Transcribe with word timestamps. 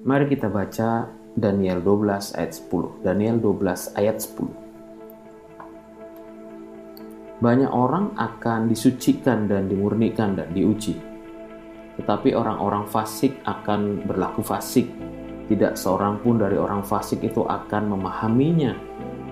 Mari 0.00 0.32
kita 0.32 0.48
baca 0.48 1.12
Daniel 1.36 1.84
12 1.84 2.32
ayat 2.32 2.56
10. 2.56 3.04
Daniel 3.04 3.36
12 3.36 4.00
ayat 4.00 4.16
10. 4.16 4.48
Banyak 7.44 7.68
orang 7.68 8.16
akan 8.16 8.72
disucikan 8.72 9.44
dan 9.44 9.68
dimurnikan 9.68 10.40
dan 10.40 10.56
diuji. 10.56 10.96
Tetapi 12.00 12.32
orang-orang 12.32 12.88
fasik 12.88 13.44
akan 13.44 14.08
berlaku 14.08 14.40
fasik. 14.40 14.88
Tidak 15.52 15.76
seorang 15.76 16.24
pun 16.24 16.40
dari 16.40 16.56
orang 16.56 16.80
fasik 16.80 17.20
itu 17.20 17.44
akan 17.44 17.92
memahaminya, 17.92 18.72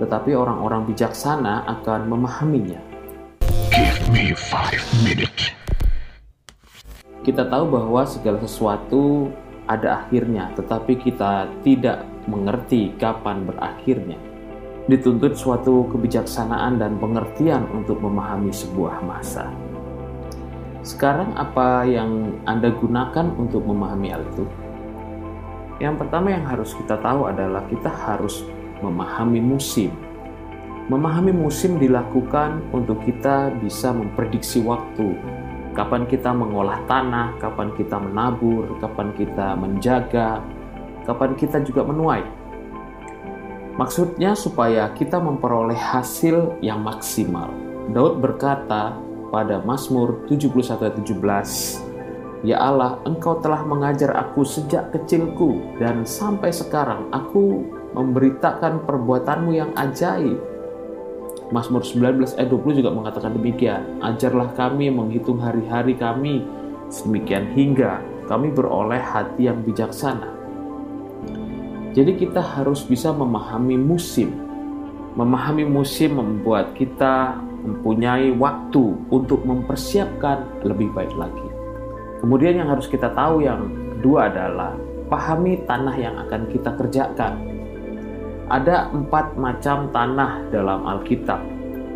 tetapi 0.00 0.32
orang-orang 0.32 0.88
bijaksana 0.88 1.68
akan 1.76 2.08
memahaminya. 2.08 2.80
Give 3.68 4.00
me 4.08 4.32
five 4.32 4.80
minutes. 5.04 5.52
Kita 7.20 7.52
tahu 7.52 7.68
bahwa 7.68 8.08
segala 8.08 8.40
sesuatu 8.40 9.28
ada 9.64 10.04
akhirnya, 10.04 10.52
tetapi 10.56 11.00
kita 11.00 11.48
tidak 11.64 12.04
mengerti 12.28 12.92
kapan 13.00 13.44
berakhirnya. 13.48 14.20
Dituntut 14.84 15.32
suatu 15.40 15.88
kebijaksanaan 15.88 16.76
dan 16.76 17.00
pengertian 17.00 17.64
untuk 17.72 18.04
memahami 18.04 18.52
sebuah 18.52 19.00
masa. 19.00 19.48
Sekarang, 20.84 21.32
apa 21.32 21.88
yang 21.88 22.36
Anda 22.44 22.68
gunakan 22.68 23.32
untuk 23.40 23.64
memahami 23.64 24.12
hal 24.12 24.20
itu? 24.28 24.44
Yang 25.80 26.04
pertama 26.04 26.28
yang 26.28 26.44
harus 26.44 26.76
kita 26.76 27.00
tahu 27.00 27.24
adalah 27.24 27.64
kita 27.72 27.88
harus 27.88 28.44
memahami 28.84 29.40
musim. 29.40 29.88
Memahami 30.92 31.32
musim 31.32 31.80
dilakukan 31.80 32.60
untuk 32.68 33.00
kita 33.08 33.56
bisa 33.64 33.96
memprediksi 33.96 34.60
waktu, 34.60 35.16
kapan 35.74 36.06
kita 36.06 36.30
mengolah 36.30 36.80
tanah, 36.86 37.34
kapan 37.42 37.74
kita 37.74 37.98
menabur, 37.98 38.78
kapan 38.78 39.10
kita 39.18 39.58
menjaga, 39.58 40.38
kapan 41.02 41.34
kita 41.34 41.60
juga 41.66 41.82
menuai. 41.82 42.22
Maksudnya 43.74 44.38
supaya 44.38 44.94
kita 44.94 45.18
memperoleh 45.18 45.74
hasil 45.74 46.62
yang 46.62 46.78
maksimal. 46.86 47.50
Daud 47.90 48.22
berkata 48.22 48.94
pada 49.34 49.58
Mazmur 49.66 50.30
71 50.30 51.02
17, 51.02 52.46
Ya 52.46 52.62
Allah, 52.62 53.02
Engkau 53.02 53.42
telah 53.42 53.66
mengajar 53.66 54.14
aku 54.14 54.46
sejak 54.46 54.94
kecilku 54.94 55.74
dan 55.82 56.06
sampai 56.06 56.54
sekarang 56.54 57.10
aku 57.10 57.66
memberitakan 57.98 58.86
perbuatanmu 58.86 59.50
yang 59.58 59.74
ajaib 59.74 60.38
Mazmur 61.54 61.86
19 61.86 62.34
ayat 62.34 62.50
20 62.50 62.82
juga 62.82 62.90
mengatakan 62.90 63.30
demikian. 63.38 64.02
Ajarlah 64.02 64.50
kami 64.58 64.90
menghitung 64.90 65.38
hari-hari 65.38 65.94
kami 65.94 66.42
sedemikian 66.90 67.46
hingga 67.54 68.02
kami 68.26 68.50
beroleh 68.50 68.98
hati 68.98 69.46
yang 69.46 69.62
bijaksana. 69.62 70.34
Jadi 71.94 72.18
kita 72.18 72.42
harus 72.42 72.82
bisa 72.82 73.14
memahami 73.14 73.78
musim. 73.78 74.34
Memahami 75.14 75.62
musim 75.62 76.18
membuat 76.18 76.74
kita 76.74 77.38
mempunyai 77.38 78.34
waktu 78.34 78.98
untuk 79.14 79.46
mempersiapkan 79.46 80.66
lebih 80.66 80.90
baik 80.90 81.14
lagi. 81.14 81.48
Kemudian 82.18 82.58
yang 82.58 82.66
harus 82.66 82.90
kita 82.90 83.14
tahu 83.14 83.46
yang 83.46 83.70
kedua 83.94 84.26
adalah 84.26 84.74
pahami 85.06 85.62
tanah 85.70 85.94
yang 85.94 86.18
akan 86.18 86.50
kita 86.50 86.74
kerjakan 86.74 87.62
ada 88.52 88.92
empat 88.92 89.36
macam 89.40 89.88
tanah 89.88 90.52
dalam 90.52 90.84
Alkitab: 90.84 91.40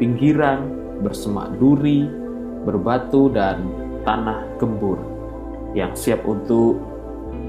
pinggiran, 0.00 0.72
bersemak 1.04 1.52
duri, 1.60 2.08
berbatu, 2.64 3.28
dan 3.28 3.68
tanah 4.08 4.44
gembur 4.56 4.96
yang 5.76 5.92
siap 5.92 6.24
untuk 6.24 6.80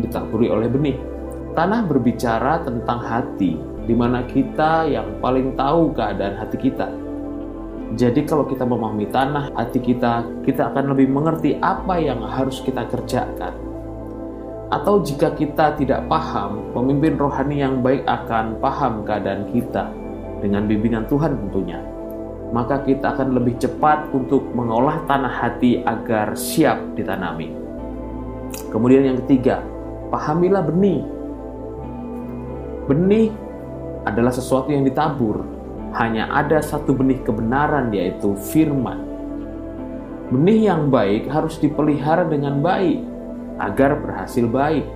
ditaburi 0.03 0.51
oleh 0.51 0.67
benih. 0.67 0.97
Tanah 1.55 1.87
berbicara 1.87 2.61
tentang 2.63 2.99
hati, 3.01 3.57
di 3.87 3.95
mana 3.95 4.23
kita 4.27 4.85
yang 4.85 5.17
paling 5.23 5.55
tahu 5.55 5.95
keadaan 5.95 6.35
hati 6.37 6.57
kita. 6.59 6.87
Jadi 7.97 8.21
kalau 8.29 8.45
kita 8.45 8.69
memahami 8.69 9.09
tanah 9.09 9.49
hati 9.57 9.81
kita, 9.81 10.21
kita 10.45 10.69
akan 10.69 10.93
lebih 10.93 11.09
mengerti 11.09 11.57
apa 11.57 11.97
yang 11.97 12.21
harus 12.21 12.61
kita 12.61 12.85
kerjakan 12.85 13.68
atau 14.69 15.01
jika 15.01 15.33
kita 15.33 15.73
tidak 15.81 16.05
paham, 16.05 16.61
pemimpin 16.77 17.17
rohani 17.17 17.65
yang 17.65 17.81
baik 17.81 18.05
akan 18.05 18.61
paham 18.61 19.01
keadaan 19.01 19.49
kita 19.49 19.89
dengan 20.45 20.69
bimbingan 20.69 21.09
Tuhan 21.09 21.33
tentunya. 21.41 21.81
Maka 22.53 22.81
kita 22.85 23.17
akan 23.17 23.33
lebih 23.33 23.57
cepat 23.57 24.13
untuk 24.13 24.45
mengolah 24.53 25.05
tanah 25.09 25.29
hati 25.29 25.81
agar 25.81 26.37
siap 26.37 26.77
ditanami. 26.93 27.49
Kemudian 28.69 29.09
yang 29.09 29.17
ketiga, 29.25 29.61
pahamilah 30.13 30.61
benih. 30.61 31.01
Benih 32.89 33.29
adalah 34.05 34.33
sesuatu 34.33 34.69
yang 34.69 34.85
ditabur. 34.85 35.45
Hanya 35.97 36.29
ada 36.29 36.61
satu 36.61 36.93
benih 36.93 37.21
kebenaran 37.25 37.89
yaitu 37.89 38.37
firman. 38.53 39.01
Benih 40.29 40.69
yang 40.69 40.93
baik 40.93 41.25
harus 41.25 41.57
dipelihara 41.57 42.21
dengan 42.29 42.61
baik 42.61 43.08
agar 43.59 43.99
berhasil 43.99 44.47
baik. 44.47 44.87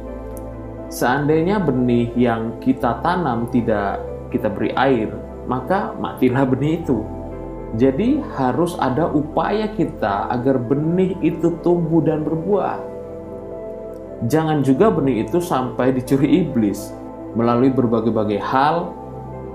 Seandainya 0.89 1.59
benih 1.59 2.09
yang 2.15 2.57
kita 2.63 3.01
tanam 3.03 3.49
tidak 3.49 3.99
kita 4.29 4.49
beri 4.49 4.73
air, 4.73 5.09
maka 5.45 5.93
matilah 5.97 6.45
benih 6.47 6.81
itu. 6.81 7.03
Jadi 7.73 8.21
harus 8.37 8.77
ada 8.77 9.09
upaya 9.09 9.65
kita 9.73 10.29
agar 10.29 10.61
benih 10.61 11.17
itu 11.25 11.57
tumbuh 11.65 12.05
dan 12.05 12.21
berbuah. 12.21 12.77
Jangan 14.29 14.61
juga 14.61 14.93
benih 14.93 15.25
itu 15.25 15.41
sampai 15.41 15.91
dicuri 15.97 16.45
iblis 16.45 16.93
melalui 17.33 17.73
berbagai-bagai 17.73 18.39
hal. 18.39 18.93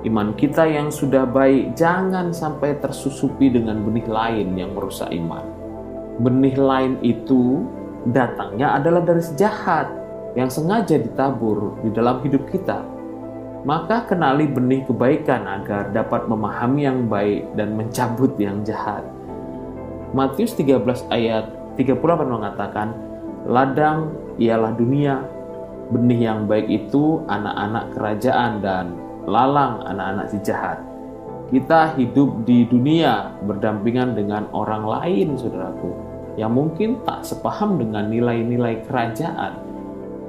Iman 0.03 0.35
kita 0.35 0.67
yang 0.67 0.91
sudah 0.91 1.27
baik 1.27 1.75
jangan 1.79 2.31
sampai 2.35 2.79
tersusupi 2.79 3.51
dengan 3.51 3.83
benih 3.83 4.07
lain 4.07 4.55
yang 4.55 4.75
merusak 4.75 5.11
iman. 5.15 5.43
Benih 6.19 6.59
lain 6.59 6.99
itu 7.07 7.67
datangnya 8.13 8.77
adalah 8.77 9.05
dari 9.05 9.21
sejahat 9.21 9.91
yang 10.37 10.49
sengaja 10.49 11.01
ditabur 11.01 11.77
di 11.83 11.91
dalam 11.93 12.21
hidup 12.25 12.47
kita. 12.49 12.85
Maka 13.67 14.07
kenali 14.07 14.47
benih 14.47 14.87
kebaikan 14.87 15.45
agar 15.45 15.91
dapat 15.91 16.31
memahami 16.31 16.87
yang 16.87 17.11
baik 17.11 17.43
dan 17.59 17.75
mencabut 17.75 18.33
yang 18.39 18.63
jahat. 18.63 19.03
Matius 20.15 20.55
13 20.57 21.11
ayat 21.11 21.51
38 21.77 21.99
mengatakan, 22.25 22.95
Ladang 23.45 24.15
ialah 24.39 24.73
dunia, 24.79 25.21
benih 25.91 26.31
yang 26.31 26.47
baik 26.47 26.71
itu 26.71 27.21
anak-anak 27.27 27.93
kerajaan 27.93 28.63
dan 28.63 28.95
lalang 29.27 29.85
anak-anak 29.85 30.27
si 30.33 30.39
jahat. 30.47 30.79
Kita 31.49 31.97
hidup 31.97 32.45
di 32.45 32.69
dunia 32.69 33.33
berdampingan 33.43 34.17
dengan 34.17 34.47
orang 34.53 34.85
lain, 34.85 35.35
saudaraku 35.37 36.08
yang 36.39 36.55
mungkin 36.55 37.03
tak 37.03 37.27
sepaham 37.27 37.83
dengan 37.83 38.07
nilai-nilai 38.07 38.87
kerajaan. 38.87 39.59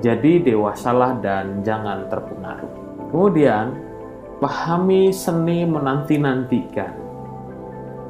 Jadi 0.02 0.42
dewasalah 0.42 1.22
dan 1.22 1.62
jangan 1.62 2.10
terpengaruh. 2.10 2.74
Kemudian, 3.14 3.78
pahami 4.42 5.14
seni 5.14 5.70
menanti-nantikan. 5.70 6.98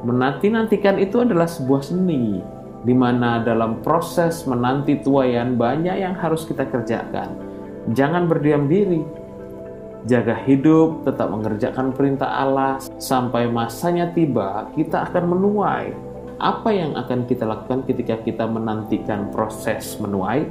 Menanti-nantikan 0.00 0.96
itu 0.96 1.20
adalah 1.20 1.44
sebuah 1.44 1.82
seni, 1.84 2.40
di 2.88 2.94
mana 2.96 3.44
dalam 3.44 3.84
proses 3.84 4.48
menanti 4.48 4.96
tuayan 5.04 5.60
banyak 5.60 6.00
yang 6.00 6.16
harus 6.16 6.48
kita 6.48 6.64
kerjakan. 6.64 7.36
Jangan 7.92 8.24
berdiam 8.30 8.64
diri, 8.64 9.04
jaga 10.08 10.40
hidup, 10.48 11.04
tetap 11.04 11.28
mengerjakan 11.28 11.92
perintah 11.92 12.32
Allah 12.32 12.80
sampai 12.96 13.44
masanya 13.50 14.08
tiba, 14.16 14.72
kita 14.72 15.04
akan 15.10 15.36
menuai 15.36 16.09
apa 16.40 16.72
yang 16.72 16.96
akan 16.96 17.28
kita 17.28 17.44
lakukan 17.44 17.84
ketika 17.84 18.16
kita 18.24 18.48
menantikan 18.48 19.28
proses 19.28 20.00
menuai? 20.00 20.48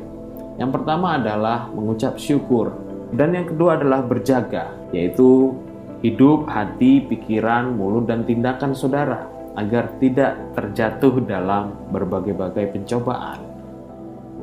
Yang 0.62 0.70
pertama 0.78 1.18
adalah 1.18 1.66
mengucap 1.74 2.22
syukur, 2.22 2.70
dan 3.10 3.34
yang 3.34 3.50
kedua 3.50 3.82
adalah 3.82 4.06
berjaga, 4.06 4.70
yaitu 4.94 5.58
hidup, 6.06 6.46
hati, 6.46 7.02
pikiran, 7.10 7.74
mulut, 7.74 8.06
dan 8.06 8.22
tindakan 8.22 8.78
saudara 8.78 9.26
agar 9.58 9.98
tidak 9.98 10.38
terjatuh 10.54 11.26
dalam 11.26 11.74
berbagai-bagai 11.90 12.70
pencobaan. 12.70 13.42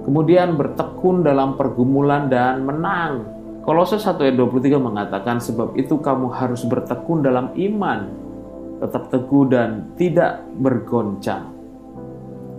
Kemudian 0.03 0.59
bertekun 0.59 1.23
dalam 1.23 1.55
pergumulan 1.55 2.27
dan 2.27 2.67
menang. 2.67 3.23
Kolose 3.63 3.99
1 3.99 4.19
ayat 4.19 4.35
23 4.39 4.79
mengatakan 4.79 5.39
sebab 5.39 5.79
itu 5.79 5.99
kamu 5.99 6.31
harus 6.31 6.63
bertekun 6.67 7.23
dalam 7.23 7.51
iman, 7.55 8.26
tetap 8.83 9.09
teguh 9.09 9.45
dan 9.49 9.97
tidak 9.97 10.45
bergoncang. 10.61 11.53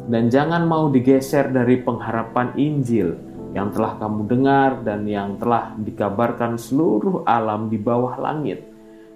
Dan 0.07 0.31
jangan 0.31 0.63
mau 0.63 0.87
digeser 0.87 1.51
dari 1.51 1.83
pengharapan 1.83 2.55
Injil 2.55 3.13
yang 3.51 3.75
telah 3.75 3.99
kamu 3.99 4.23
dengar 4.29 4.71
dan 4.85 5.03
yang 5.03 5.35
telah 5.35 5.75
dikabarkan 5.75 6.55
seluruh 6.55 7.27
alam 7.27 7.67
di 7.67 7.75
bawah 7.75 8.15
langit. 8.15 8.63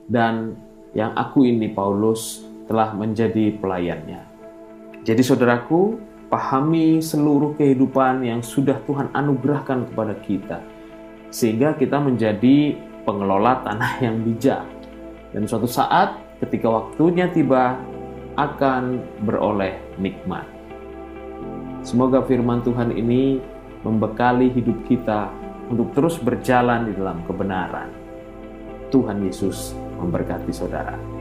Dan 0.08 0.56
yang 0.92 1.16
aku 1.16 1.48
ini 1.48 1.72
Paulus 1.72 2.44
telah 2.68 2.92
menjadi 2.92 3.56
pelayannya. 3.56 4.28
Jadi 5.08 5.22
saudaraku, 5.24 5.96
pahami 6.28 7.00
seluruh 7.00 7.56
kehidupan 7.56 8.28
yang 8.28 8.44
sudah 8.44 8.80
Tuhan 8.84 9.12
anugerahkan 9.16 9.88
kepada 9.92 10.16
kita. 10.20 10.60
sehingga 11.32 11.74
kita 11.80 11.98
menjadi 11.98 12.76
pengelola 13.08 13.64
tanah 13.64 14.04
yang 14.04 14.20
bijak. 14.22 14.68
Dan 15.32 15.48
suatu 15.48 15.66
saat 15.66 16.20
ketika 16.42 16.68
waktunya 16.68 17.30
tiba 17.30 17.78
akan 18.36 19.00
beroleh 19.24 19.78
nikmat. 20.02 20.44
Semoga 21.86 22.26
firman 22.26 22.62
Tuhan 22.66 22.94
ini 22.94 23.42
membekali 23.82 24.54
hidup 24.54 24.78
kita 24.86 25.30
untuk 25.70 25.94
terus 25.98 26.18
berjalan 26.22 26.90
di 26.90 26.94
dalam 26.98 27.22
kebenaran. 27.26 27.90
Tuhan 28.92 29.24
Yesus 29.24 29.74
memberkati 29.98 30.52
saudara. 30.52 31.21